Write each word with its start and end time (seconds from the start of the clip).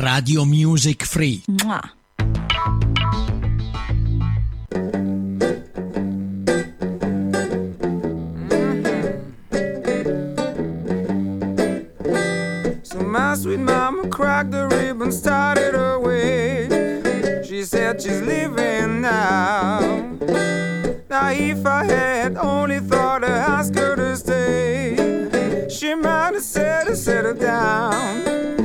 Radio 0.00 0.46
Music 0.46 1.02
Free. 1.04 1.42
Mwah. 1.50 1.90
Mm-hmm. 11.52 12.80
So 12.82 13.00
my 13.00 13.34
sweet 13.34 13.58
mama 13.58 14.08
cracked 14.08 14.52
the 14.52 14.66
ribbon, 14.68 15.12
started 15.12 15.74
away. 15.74 16.68
She 17.44 17.62
said 17.62 18.00
she's 18.00 18.22
leaving 18.22 19.02
now. 19.02 19.80
Now 21.10 21.30
if 21.32 21.66
I 21.66 21.84
had 21.84 22.38
only 22.38 22.80
thought 22.80 23.18
to 23.18 23.28
ask 23.28 23.74
her 23.74 23.94
to 23.96 24.16
stay, 24.16 25.68
she 25.68 25.94
might 25.94 26.32
have 26.32 26.42
said 26.42 26.84
to 26.84 26.96
settle 26.96 27.34
down. 27.34 28.61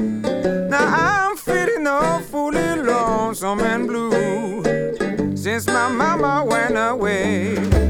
lonesome 3.48 3.66
and 3.66 3.88
blue 3.88 5.38
since 5.38 5.68
my 5.68 5.88
mama 5.88 6.44
went 6.46 6.76
away. 6.78 7.87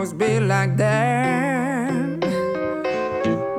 always 0.00 0.14
be 0.14 0.40
like 0.40 0.78
that. 0.78 2.20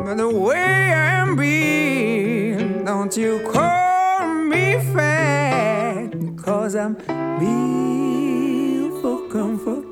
But 0.04 0.16
the 0.18 0.28
way 0.28 0.92
I'm 0.92 1.36
being, 1.36 2.84
don't 2.84 3.16
you 3.16 3.48
call 3.54 4.28
me 4.50 4.80
fat, 4.92 6.10
cause 6.38 6.76
I'm 6.76 6.96
built 7.42 9.02
for 9.04 9.28
comfort. 9.30 9.86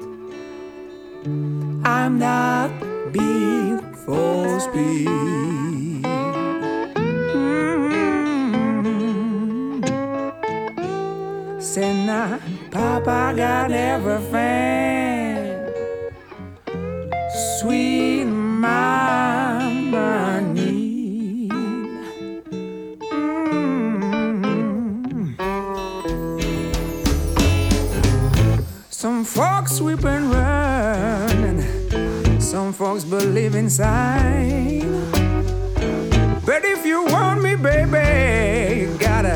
I'm 1.86 2.18
not 2.18 2.72
built 3.12 3.95
for 3.95 4.60
speed. 4.60 5.07
Mm-hmm. 7.36 7.69
Said, 11.60 12.42
Papa 12.72 13.34
got 13.38 13.72
everything 13.72 15.08
sweet 17.59 18.23
mama 18.23 20.39
need. 20.53 21.51
Mm. 23.11 25.35
Some 28.89 29.25
folks 29.25 29.81
weep 29.81 30.06
and 30.06 30.31
run, 30.31 32.39
some 32.39 32.71
folks 32.71 33.04
believe 33.04 33.56
in 33.56 33.69
signs. 33.69 34.85
But 36.45 36.63
if 36.63 36.85
you 36.85 37.04
want 37.07 37.44
me, 37.44 37.56
baby, 37.56 38.83
you 38.83 38.97
gotta 38.97 39.35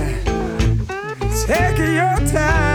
take 1.45 1.77
your 1.77 2.15
time. 2.31 2.72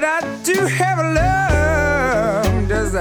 But 0.00 0.04
I 0.04 0.20
do 0.44 0.54
have 0.54 0.98
a 1.00 1.08
love. 1.12 2.68
Does 2.68 2.92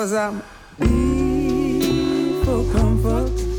Cause 0.00 0.12
cosa. 0.12 0.42
Need 0.78 2.42
for 2.46 2.64
comfort. 2.72 3.49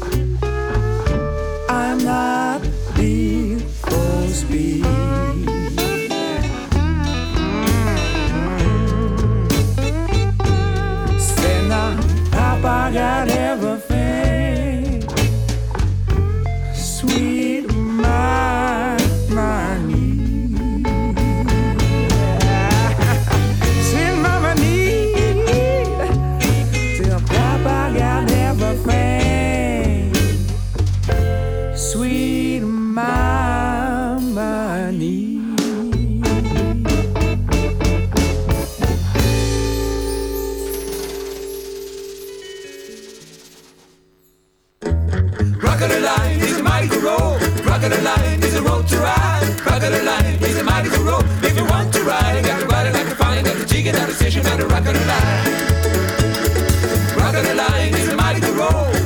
Rock 54.82 54.96
Island 57.36 57.58
Line. 57.58 57.94
Is 57.94 58.10
a 58.10 58.16
mighty 58.16 58.42
road. 58.52 59.02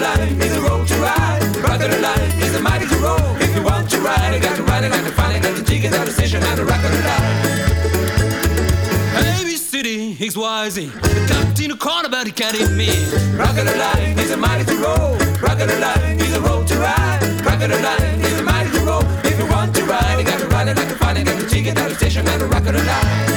Line 0.00 0.40
is 0.40 0.56
a 0.56 0.60
road 0.62 0.86
to 0.88 0.94
ride. 0.96 1.56
Rocket 1.62 2.00
line 2.00 2.30
is 2.40 2.54
a 2.54 2.60
mighty 2.60 2.86
road. 2.96 3.36
If 3.40 3.54
you 3.54 3.62
want 3.62 3.90
to 3.90 4.00
ride, 4.00 4.32
I 4.34 4.38
got 4.38 4.56
to 4.56 4.62
ride, 4.62 4.90
got 4.90 5.04
to 5.04 5.12
find, 5.12 5.42
got 5.42 5.56
to 5.56 5.62
dig, 5.62 5.82
got 5.90 6.06
to 6.06 6.12
station, 6.12 6.40
got 6.40 6.56
to 6.56 6.62
a 6.62 6.66
line. 6.66 6.78
Baby 9.14 9.56
city, 9.56 10.14
XYZ. 10.14 11.64
In 11.64 11.72
a 11.72 11.76
corner, 11.76 12.08
but 12.08 12.26
he 12.26 12.32
can't 12.32 12.56
hit 12.56 12.70
me. 12.70 12.88
Rock 13.36 13.56
Island 13.58 13.78
Line 13.78 14.18
is 14.18 14.30
a 14.30 14.36
mighty 14.36 14.64
to 14.64 14.76
road. 14.76 15.20
Rock 15.42 15.58
Island 15.58 15.80
Line 15.80 16.20
is 16.20 16.34
a 16.36 16.40
road 16.40 16.66
to 16.68 16.76
ride. 16.78 17.20
Rock 17.44 17.60
Island 17.60 17.82
Line 17.82 18.20
is 18.20 18.38
a 18.38 18.42
mighty 18.44 18.70
to 18.70 18.80
roll. 18.84 19.02
If 19.24 19.38
you 19.38 19.46
want 19.46 19.74
to 19.74 19.84
ride, 19.84 20.16
you 20.18 20.24
got 20.24 20.38
to 20.38 20.46
ride, 20.46 20.68
it, 20.68 20.76
got 20.76 20.88
to 20.88 20.94
find, 20.94 21.26
got 21.26 21.40
to 21.40 21.46
dig, 21.48 21.68
I 21.68 21.74
got 21.74 21.88
to 21.88 21.94
station, 21.96 22.24
got 22.24 22.38
to 22.38 22.46
Rock 22.46 22.66
Island 22.66 22.86
Line. 22.86 23.27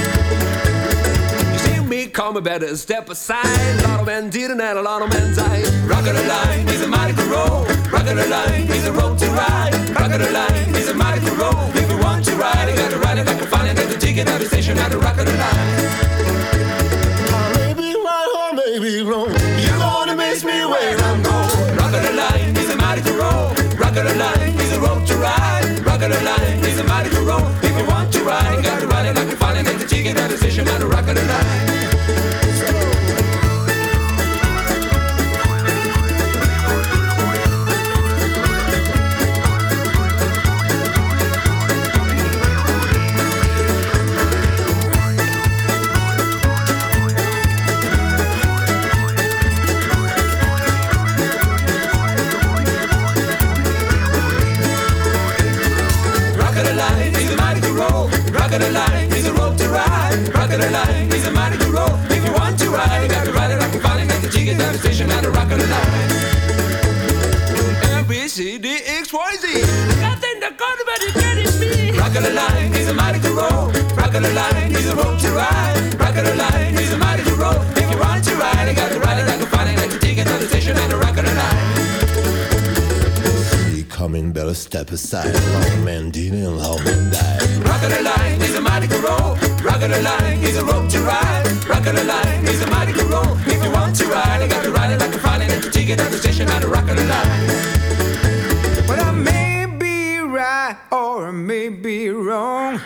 Me 2.11 2.39
better 2.39 2.77
step 2.77 3.09
aside. 3.09 3.45
A 3.79 3.87
lot 3.87 3.99
of 4.01 4.05
men 4.05 4.29
did 4.29 4.51
and 4.51 4.61
a 4.61 4.81
lot 4.81 5.01
of 5.01 5.09
men 5.09 5.35
died. 5.35 5.65
Rock 5.89 6.05
Island 6.05 6.27
Line 6.27 6.67
he's 6.67 6.81
a 6.81 6.87
mighty 6.87 7.13
to 7.13 7.23
roll. 7.23 7.65
Rock 7.91 8.05
it 8.07 8.17
alive, 8.17 8.69
he's 8.69 8.85
a 8.85 8.93
road 8.93 9.17
to 9.17 9.27
ride. 9.31 9.73
Rock 9.99 10.11
it 10.11 10.21
alive, 10.21 10.75
he's 10.75 10.87
a 10.87 10.93
mighty 10.93 11.29
roll. 11.35 11.59
If 11.75 11.89
you 11.91 11.97
want 11.99 12.23
to 12.25 12.35
ride, 12.35 12.69
you 12.69 12.75
got 12.77 12.91
to 12.91 12.99
ride 12.99 13.17
it, 13.17 13.25
to 13.25 13.47
find 13.47 13.67
it, 13.67 13.75
got 13.75 13.91
to 13.91 13.97
take 13.97 14.15
it 14.15 14.29
out 14.29 14.39
the 14.39 14.45
station, 14.45 14.77
got 14.77 14.91
to 14.91 14.99
rock 14.99 15.17
it 15.17 15.27
alive. 15.27 15.67
Maybe 17.75 17.95
right 17.95 18.29
or 18.39 18.53
maybe 18.55 19.01
wrong. 19.03 19.31
You're 19.59 19.77
gonna 19.77 20.15
miss 20.15 20.45
me 20.45 20.63
when 20.63 21.01
I'm 21.01 21.23
gone. 21.23 21.75
Rock 21.75 21.93
it 21.93 22.11
alive, 22.13 22.55
he's 22.55 22.69
a 22.69 22.77
mighty 22.77 23.01
to 23.01 23.13
roll. 23.13 23.49
Rock 23.75 23.97
it 23.97 24.05
alive, 24.05 24.59
he's 24.59 24.71
a 24.71 24.79
road 24.79 25.05
to 25.07 25.15
ride. 25.15 25.83
Rock 25.85 26.01
it 26.01 26.11
alive, 26.11 26.63
he's 26.63 26.79
a 26.79 26.83
mighty 26.85 27.09
roll. 27.25 27.43
If 27.59 27.75
you 27.75 27.85
want 27.87 28.13
to 28.13 28.23
ride, 28.23 28.55
you 28.55 28.63
got 28.63 28.79
to 28.79 28.87
ride 28.87 29.07
it, 29.07 29.15
to 29.15 29.35
find 29.35 29.57
it, 29.57 29.65
got 29.65 29.81
to 29.81 29.87
take 29.87 30.05
it 30.05 30.17
out 30.17 30.29
the 30.29 30.37
station, 30.37 30.65
got 30.65 30.79
to 30.79 30.87
rock 30.87 31.07
it 31.07 31.17
alive. 31.17 31.90
Ride. 60.61 60.71
Rock 60.71 60.85
it 60.85 60.93
alive, 60.93 61.13
he's 61.13 61.27
a 61.27 61.31
mighty 61.31 61.57
to 61.57 61.71
roll. 61.71 61.89
If 62.09 62.25
you 62.25 62.33
want 62.33 62.59
to 62.59 62.69
ride, 62.69 63.01
you 63.01 63.09
got 63.09 63.25
to 63.25 63.31
ride 63.33 63.51
it 63.51 63.59
like 63.59 63.73
a 63.73 63.79
fine, 63.79 64.07
got 64.07 64.21
to 64.21 64.29
take 64.29 64.47
it 64.47 64.57
down 64.57 64.73
the 64.73 64.79
station, 64.79 65.07
got 65.09 65.23
to 65.23 65.31
rock 65.31 65.51
it 65.51 65.59
alive. 65.59 66.11
M, 67.97 68.05
B, 68.07 68.27
C, 68.27 68.57
D, 68.57 68.79
X, 68.85 69.13
Y, 69.13 69.35
Z. 69.41 69.47
Captain 69.99 70.39
the 70.39 70.53
corner, 70.57 70.83
but 70.85 71.01
he 71.01 71.11
can't 71.19 71.39
hit 71.39 71.59
me. 71.59 71.97
Rock 71.97 72.15
it 72.15 72.25
alive, 72.25 72.73
he's 72.75 72.89
a 72.89 72.93
mighty 72.93 73.19
to 73.19 73.29
roll. 73.29 73.71
Rock 73.95 74.13
it 74.13 74.23
alive, 74.23 74.69
he's 74.69 74.87
a 74.89 74.95
road 74.95 75.19
to 75.19 75.31
ride. 75.31 75.95
Rock 75.99 76.15
it 76.15 76.27
alive, 76.27 76.77
he's 76.77 76.93
a 76.93 76.97
mighty 76.97 77.23
to 77.23 77.35
roll. 77.35 77.61
If 77.75 77.89
you 77.91 77.97
want 77.99 78.23
to 78.25 78.35
ride, 78.35 78.67
you 78.69 78.75
got 78.75 78.91
to 78.91 78.99
ride 78.99 79.19
it 79.19 79.27
like 79.27 79.41
a 79.41 79.45
fine, 79.47 79.75
got 79.75 79.91
to 79.91 79.99
take 79.99 80.17
it 80.17 80.25
down 80.25 80.39
the 80.39 80.47
station, 80.47 80.75
got 80.75 80.89
to 80.91 80.97
rock 80.97 81.17
it 81.17 81.25
alive. 81.25 81.79
See 83.73 83.83
coming, 83.83 84.31
better 84.31 84.53
step 84.53 84.91
aside. 84.91 85.33
Long 85.33 85.83
man 85.85 86.11
did 86.11 86.33
and 86.33 86.57
long 86.57 86.83
man 86.83 87.11
died. 87.11 87.41
Rock 87.65 87.83
it 87.83 87.99
alive, 87.99 88.41
he's 88.41 88.55
a 88.55 88.61
mighty 88.61 88.87
to 88.87 88.99
roll. 88.99 89.50
Rock 89.63 89.81
Island 89.83 90.03
Line 90.03 90.37
he's 90.39 90.57
a 90.57 90.65
rope 90.65 90.89
to 90.89 90.99
ride. 91.01 91.45
Rock 91.69 91.85
Island 91.85 92.07
Line 92.07 92.45
he's 92.45 92.61
a 92.61 92.67
mighty 92.67 92.93
to 92.93 93.05
roll. 93.05 93.37
If 93.45 93.63
you 93.63 93.71
want 93.71 93.95
to 93.97 94.05
ride, 94.05 94.41
you 94.41 94.49
got 94.49 94.63
to 94.63 94.71
ride 94.71 94.91
it 94.91 94.99
like 94.99 95.13
a 95.13 95.19
got 95.19 95.63
to 95.63 95.69
take 95.69 95.89
it 95.89 95.97
down 95.97 96.11
the 96.11 96.17
station, 96.17 96.47
got 96.47 96.61
to 96.61 96.67
Rock 96.67 96.85
Island 96.89 97.09
Line. 97.09 98.87
Well, 98.87 99.01
I 99.01 99.11
may 99.11 99.65
be 99.65 100.19
right 100.19 100.77
or 100.91 101.27
I 101.27 101.31
may 101.31 101.69
be 101.69 102.09
wrong. 102.09 102.79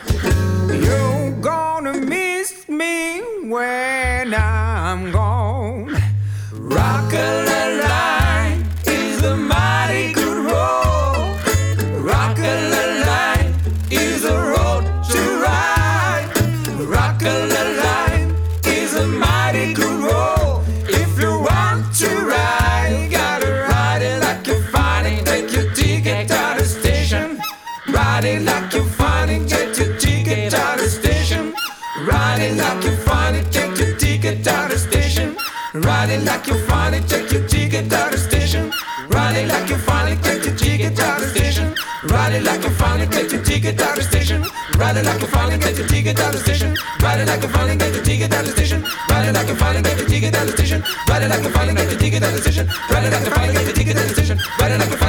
It. 36.93 37.07
Take 37.07 37.31
your 37.31 37.47
ticket 37.47 37.89
to 37.89 38.09
the 38.11 38.17
station. 38.17 38.71
Ride 39.09 39.37
it 39.37 39.47
like 39.47 39.69
you 39.69 39.75
it. 39.75 40.23
Take 40.23 40.45
your 40.45 40.55
ticket 40.55 40.95
to 40.95 41.07
the 41.19 41.27
station. 41.27 41.75
Ride 42.03 42.33
it 42.33 42.43
like 42.43 42.63
you 42.63 42.69
it. 42.69 43.11
Take 43.11 43.31
your 43.31 43.43
ticket 43.43 43.77
to 43.77 43.87
the 43.95 44.01
station. 44.01 44.41
Ride 44.77 44.97
it 44.97 45.05
like 45.05 45.21
you 45.21 45.27
it. 45.27 45.61
Take 45.61 45.77
your 45.77 45.87
ticket 45.87 46.17
to 46.17 46.31
the 46.31 46.39
station. 46.39 46.75
Ride 47.01 47.19
it 47.21 47.27
like 47.27 47.41
you 47.41 47.49
it. 47.49 47.79
Take 47.79 47.93
your 47.95 48.03
ticket 48.03 48.31
to 48.31 48.37
the 48.43 48.51
station. 48.51 48.81
Ride 49.09 49.27
it 49.27 49.33
like 49.33 49.47
you 49.47 49.55
it. 49.55 49.83
Take 49.85 49.97
your 49.99 50.07
ticket 50.07 50.33
to 50.33 50.45
the 50.45 50.51
station. 50.57 50.83
Ride 51.09 51.23
it 51.23 51.29
like 51.29 51.43
you 51.43 51.49
it. 51.49 51.75
Take 51.75 51.91
your 51.91 51.99
ticket 51.99 52.23
to 52.23 52.31
the 52.31 52.41
station. 52.41 52.67
Ride 52.89 53.05
it 53.05 53.11
like 53.11 53.25
you 53.25 53.33
it. 53.33 53.55
Take 53.55 53.65
your 53.65 53.75
ticket 53.75 53.97
to 53.97 54.03
the 54.03 54.13
station. 54.13 54.37
Ride 54.59 54.71
it 54.71 54.79
like 54.79 54.91
you 54.91 54.97
find 54.97 55.04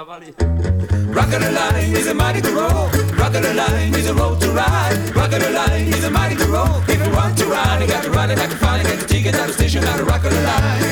ça 0.00 0.04
va 0.04 0.14
aller. 0.14 0.34
Rock 1.12 1.32
it 1.32 1.42
a 2.08 2.14
mighty 2.14 2.40
to 2.40 2.50
roll. 2.50 2.88
Rock 3.18 3.34
it 3.34 3.44
alive, 3.44 3.94
he's 3.94 4.08
a 4.08 4.14
road 4.14 4.40
to 4.40 4.50
ride. 4.50 5.14
Rock 5.14 5.32
it 5.32 5.42
alive, 5.42 5.86
he's 5.86 6.04
a 6.04 6.10
mighty 6.10 6.36
to 6.36 6.46
roll. 6.46 6.82
If 6.88 7.04
you 7.04 7.12
want 7.12 7.36
to 7.38 7.46
ride, 7.46 7.80
you 7.80 7.86
got 7.86 8.02
to 8.04 8.10
ride 8.10 8.30
it 8.30 8.38
like 8.38 8.50
a 8.50 8.56
fine, 8.56 8.82
get 8.84 9.00
the 9.00 9.06
ticket 9.06 9.34
of 9.34 9.46
the 9.48 9.52
station, 9.52 9.82
gotta 9.82 10.04
rock 10.04 10.24
it 10.24 10.32
alive. 10.32 10.82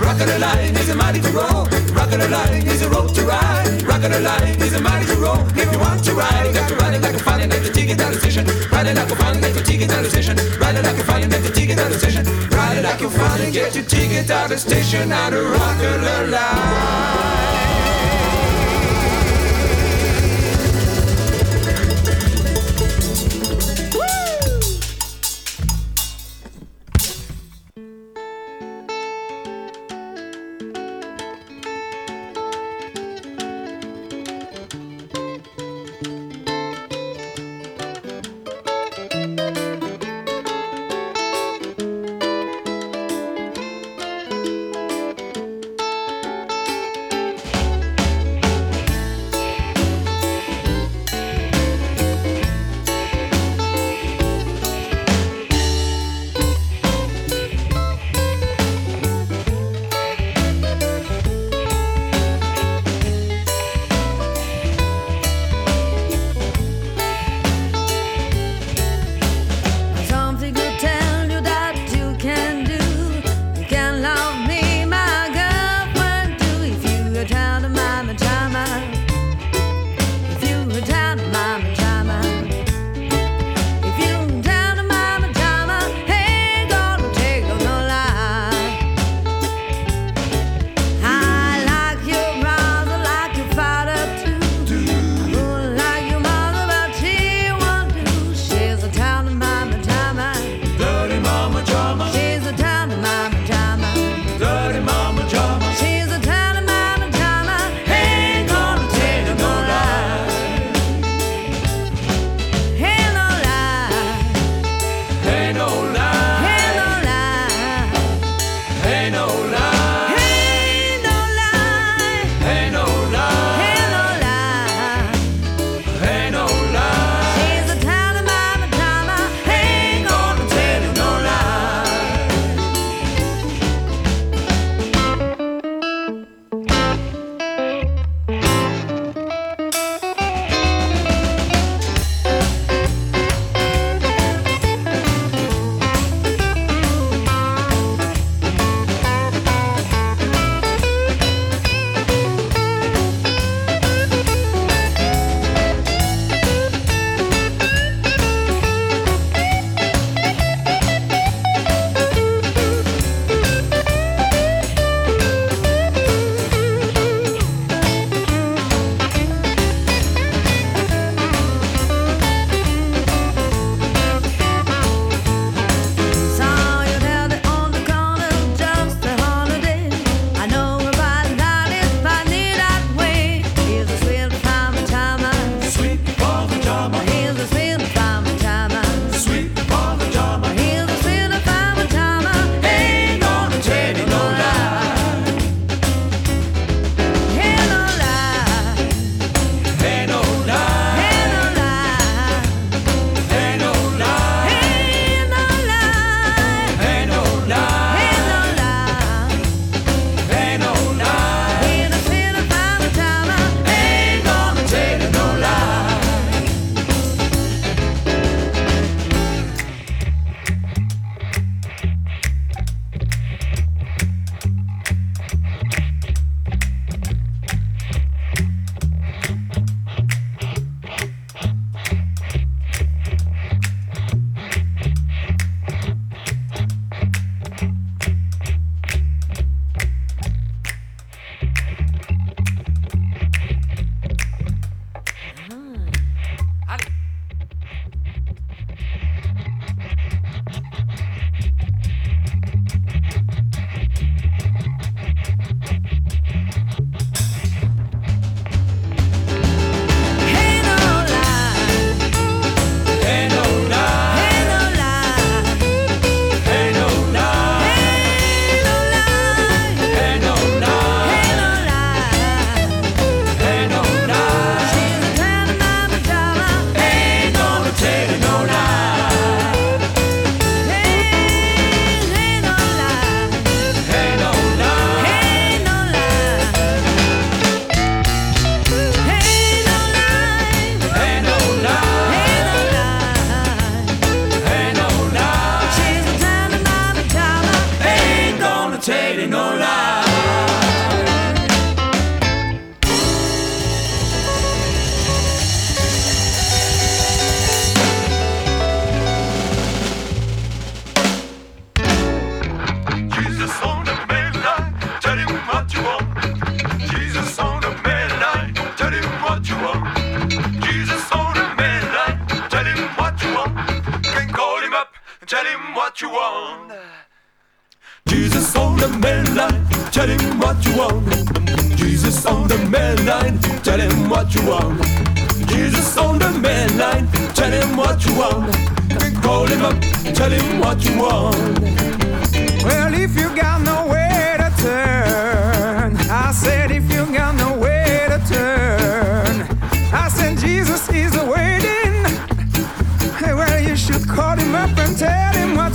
Rock 0.00 0.20
it 0.20 0.28
alive, 0.36 0.76
he's 0.76 0.88
a 0.90 0.94
mighty 0.94 1.20
to 1.20 1.30
roll. 1.30 1.66
Rock 1.92 2.12
it 2.12 2.20
alive, 2.20 2.62
he's 2.62 2.82
a 2.82 2.88
road 2.90 3.14
to 3.14 3.22
ride. 3.22 3.82
Rock 3.82 4.04
it 4.04 4.12
alive, 4.12 4.56
he's 4.62 4.74
a 4.74 4.80
mighty 4.80 5.06
to 5.06 5.16
roll. 5.16 5.40
If 5.56 5.72
you 5.72 5.78
want 5.78 6.04
to 6.04 6.12
ride, 6.14 6.46
you 6.46 6.52
got 6.54 6.68
to 6.68 6.76
ride 6.76 6.94
it 6.94 7.02
like 7.02 7.14
a 7.14 7.18
fine, 7.18 7.48
get 7.48 7.62
the 7.62 7.70
ticket 7.70 8.00
of 8.00 8.12
the 8.14 8.20
station. 8.20 8.46
Ride 8.70 8.86
it 8.86 8.96
like 8.96 9.10
a 9.10 9.16
fine, 9.16 9.40
get 9.40 9.54
the 9.54 9.62
ticket 9.62 9.90
of 9.92 10.02
the 10.02 10.10
station. 10.10 10.36
Ride 10.60 10.76
it 10.76 10.84
like 10.84 10.98
a 10.98 11.04
fine, 11.04 11.28
get 11.28 11.42
the 11.42 11.50
ticket 11.50 11.78
of 11.78 11.90
the 11.90 11.98
station. 11.98 12.24
Ride 12.50 12.78
it 12.78 12.84
like 12.84 13.00
a 13.00 13.10
fine, 13.10 13.52
get 13.52 13.74
your 13.74 13.84
ticket 13.84 14.30
of 14.30 14.48
the 14.48 14.58
station, 14.58 15.08
to 15.10 15.40
rock 15.54 15.80
it 15.80 17.19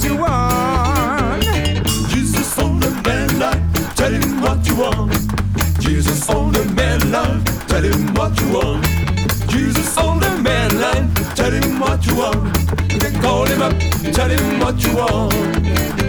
you 0.05 0.15
want. 0.17 1.43
Jesus 2.09 2.57
on 2.59 2.79
the 2.79 2.91
man 3.03 3.39
love, 3.39 3.95
tell 3.95 4.11
him 4.11 4.41
what 4.41 4.67
you 4.67 4.75
want. 4.75 5.11
Jesus 5.79 6.29
on 6.29 6.51
the 6.51 6.63
man 6.75 7.11
love, 7.11 7.43
tell 7.67 7.83
him 7.83 8.13
what 8.13 8.39
you 8.39 8.49
want. 8.53 8.85
Jesus 9.49 9.97
on 9.97 10.19
the 10.19 10.29
man 10.41 10.79
line, 10.79 11.13
tell 11.35 11.51
him 11.51 11.79
what 11.79 12.05
you 12.05 12.15
want. 12.15 13.21
Call 13.21 13.45
him 13.45 13.61
up, 13.61 13.73
tell 14.13 14.29
him 14.29 14.59
what 14.59 14.83
you 14.83 14.95
want. 14.95 16.04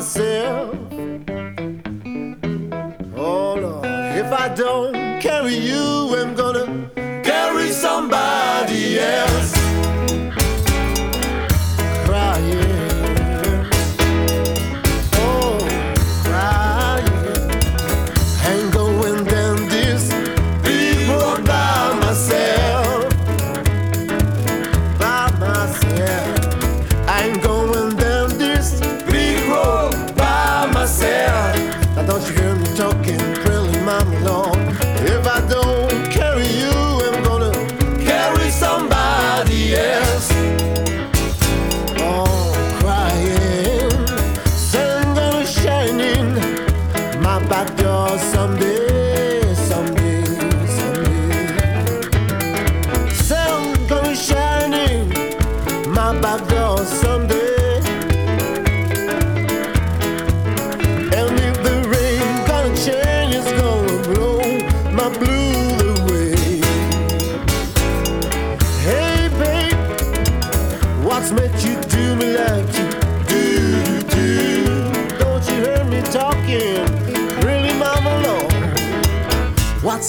nasceu. 0.00 0.69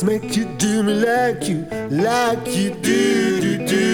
make 0.04 0.36
you 0.36 0.46
do 0.58 0.84
me 0.84 0.94
like 0.94 1.48
you, 1.48 1.66
like 1.90 2.48
you 2.48 2.72
do, 2.72 3.42
do, 3.42 3.68
do. 3.68 3.91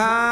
I'm 0.00 0.27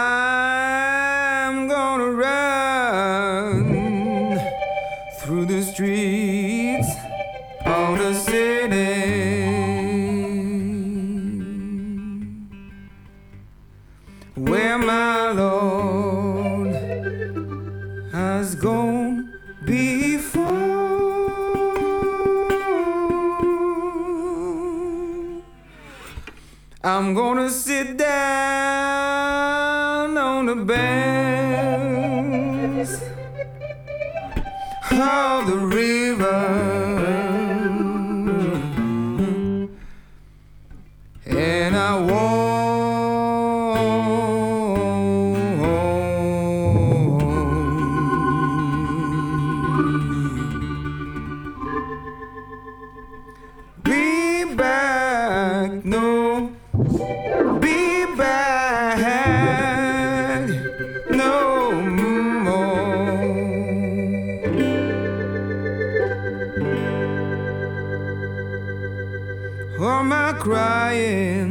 or 69.78 70.02
my 70.02 70.32
crying 70.32 71.50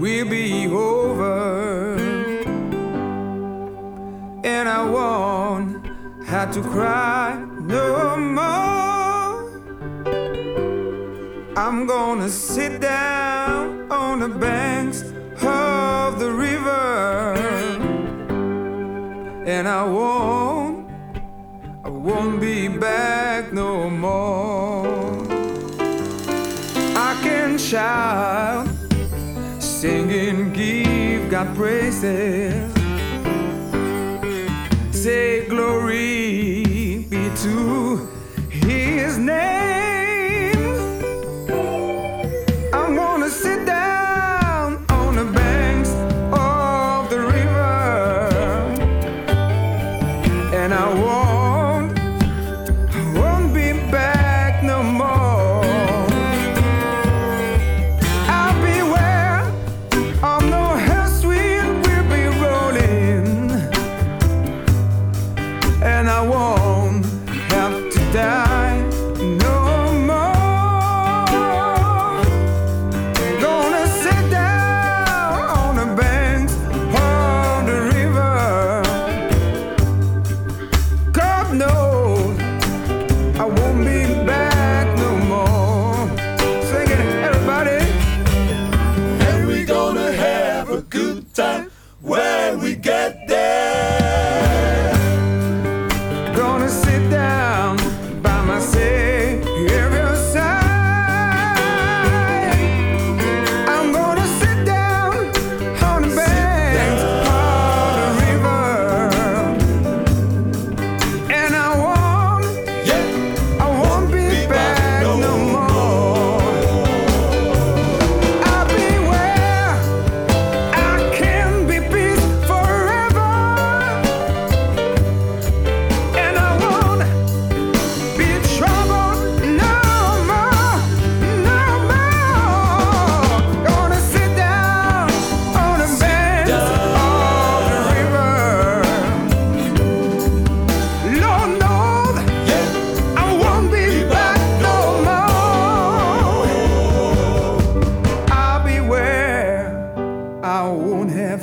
will 0.00 0.28
be 0.28 0.66
over, 0.66 1.96
and 4.42 4.68
I 4.68 4.82
won't 4.88 5.86
have 6.26 6.50
to 6.54 6.62
cry 6.62 7.38
no 7.60 8.16
more. 8.16 9.44
I'm 11.54 11.86
gonna 11.86 12.30
sit 12.30 12.80
down 12.80 13.92
on 13.92 14.20
the 14.20 14.28
banks 14.28 15.02
of 15.42 16.18
the 16.18 16.32
river, 16.32 17.34
and 19.46 19.68
I 19.68 19.84
won't, 19.84 20.88
I 21.84 21.90
won't 21.90 22.40
be 22.40 22.68
back 22.68 23.52
no 23.52 23.90
more 23.90 24.81
child, 27.72 28.68
singing, 29.58 30.52
give 30.52 31.30
God 31.30 31.56
praises. 31.56 32.70
Say 34.90 35.48
glory 35.48 37.06
be 37.08 37.30
to 37.36 38.10
His 38.50 39.16
name. 39.16 39.61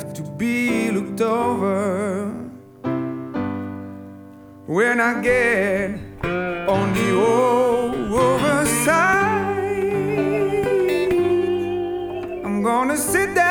have 0.00 0.14
to 0.14 0.22
be 0.22 0.90
looked 0.90 1.20
over 1.20 2.32
when 4.66 4.98
I 4.98 5.20
get 5.20 5.90
on 6.24 6.94
the 6.94 7.10
oversight. 8.00 8.78
I'm 12.46 12.62
gonna 12.62 12.96
sit 12.96 13.34
down. 13.34 13.49